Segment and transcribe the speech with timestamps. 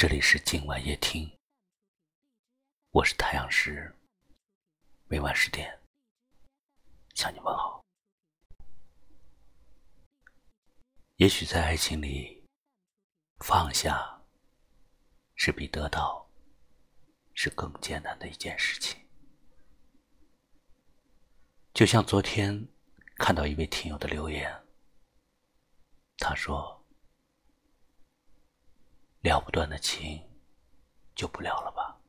[0.00, 1.30] 这里是今晚夜听，
[2.88, 3.94] 我是太阳石，
[5.08, 5.78] 每晚十点
[7.14, 7.84] 向你问好。
[11.16, 12.42] 也许在爱情里，
[13.40, 14.22] 放下
[15.34, 16.26] 是比得到
[17.34, 18.98] 是更艰难的一件事情。
[21.74, 22.66] 就像昨天
[23.16, 24.66] 看到一位听友的留言，
[26.16, 26.79] 他说。
[29.22, 30.22] 了不断的情，
[31.14, 32.00] 就不了了吧？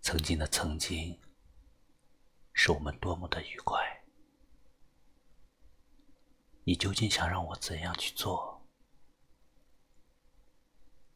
[0.00, 1.20] 曾经的曾经，
[2.52, 4.02] 是我们多么的愉快。
[6.64, 8.66] 你究竟想让我怎样去做，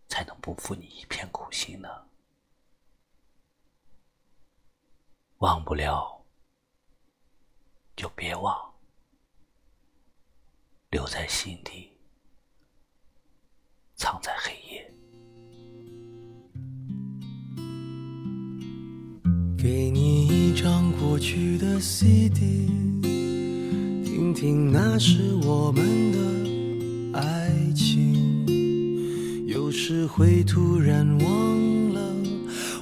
[0.09, 1.89] 才能不负你一片苦心呢？
[5.39, 6.25] 忘不了，
[7.97, 8.75] 就别忘，
[10.91, 11.92] 留在心底。
[14.03, 14.85] 藏在黑夜。
[19.57, 22.67] 给你一张过去的 CD，
[24.03, 29.47] 听听那是我们的爱情。
[29.47, 32.01] 有时会突然忘了，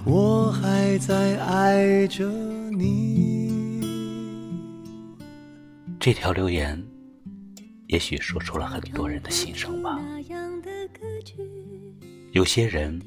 [0.07, 2.27] 我还在爱着
[2.71, 3.83] 你。
[5.99, 6.83] 这条留言，
[7.89, 10.01] 也许说出了很多人的心声吧。
[12.33, 13.01] 有些人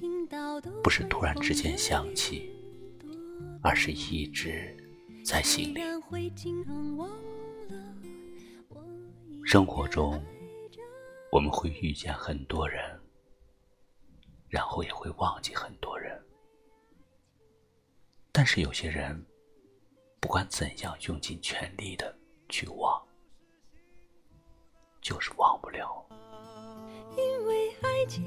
[0.84, 2.52] 不是突然之间想起，
[3.62, 4.76] 而是一直
[5.26, 5.82] 在心里。
[9.46, 10.24] 生活中，
[11.32, 12.82] 我们会遇见很多人，
[14.50, 16.20] 然后也会忘记很多人。
[18.32, 19.26] 但是有些人，
[20.20, 22.16] 不管怎样用尽全力的
[22.50, 23.02] 去忘，
[25.02, 26.04] 就是忘不了。
[27.84, 28.24] 爱情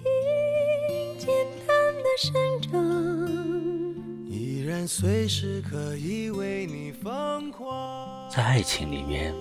[1.18, 1.28] 简
[1.66, 8.30] 单的生长，依然随时可以为你疯狂。
[8.30, 9.34] 在爱情里面，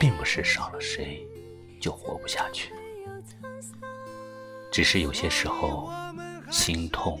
[0.00, 1.26] 并不是少了谁
[1.80, 2.72] 就活不下去，
[4.72, 5.90] 只是有些时候，
[6.50, 7.20] 心痛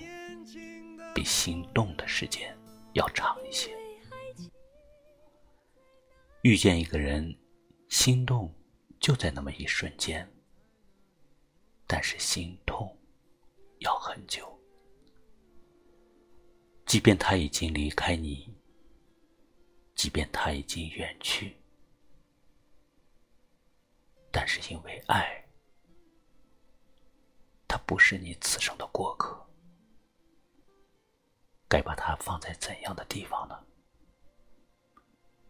[1.14, 2.56] 比心动的时间
[2.94, 3.70] 要长一些。
[6.42, 7.34] 遇见一个人，
[7.88, 8.52] 心动
[9.00, 10.28] 就在那么一瞬间。
[11.86, 12.96] 但是心痛
[13.78, 14.58] 要很久，
[16.86, 18.54] 即便他已经离开你，
[19.94, 21.56] 即便他已经远去，
[24.32, 25.46] 但是因为爱，
[27.68, 29.40] 他不是你此生的过客。
[31.68, 33.64] 该把它放在怎样的地方呢？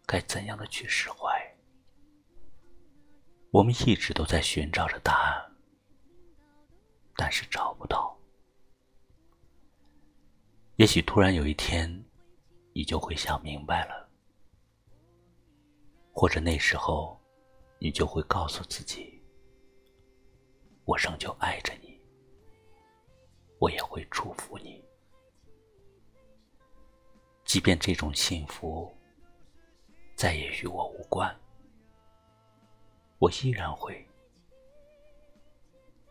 [0.07, 1.57] 该怎样的去释怀？
[3.51, 5.54] 我们一直都在寻找着答案。
[7.17, 8.17] 但是找不到，
[10.77, 12.05] 也许突然有一天，
[12.73, 14.09] 你就会想明白了，
[16.13, 17.21] 或者那时候，
[17.79, 19.23] 你就会告诉自己：
[20.85, 22.01] 我仍旧爱着你，
[23.61, 24.85] 我也会祝福你，
[27.45, 28.93] 即便这种幸福
[30.17, 31.33] 再也与我无关，
[33.19, 34.05] 我依然会。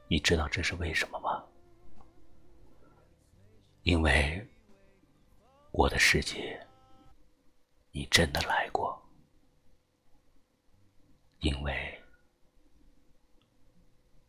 [0.07, 1.43] 你知道这是为什么吗？
[3.83, 4.47] 因为
[5.71, 6.59] 我的世界，
[7.91, 8.95] 你真的来过；
[11.39, 12.01] 因为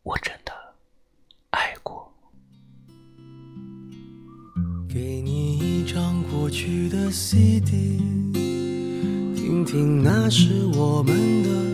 [0.03, 0.53] 我真的
[1.51, 2.13] 爱过。
[4.89, 7.99] 给你一张过去的 CD，
[9.35, 11.74] 听听那是我们的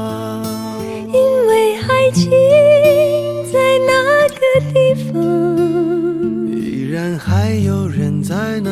[2.31, 3.91] 情在那
[4.39, 4.41] 个
[4.71, 5.11] 地方，
[6.47, 8.71] 依然还有人在那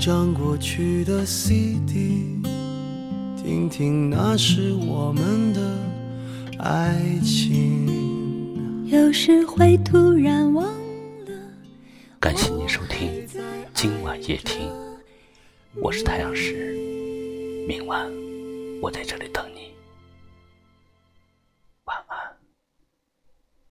[0.00, 2.40] 张过去的 CD，
[3.36, 5.60] 听听那是我们的
[6.58, 8.86] 爱情。
[8.86, 10.72] 有时会突然忘了。
[12.18, 13.10] 感谢您收听
[13.74, 14.70] 今晚夜听，
[15.82, 16.74] 我是太阳石，
[17.68, 18.10] 明晚
[18.80, 19.59] 我在这里等你。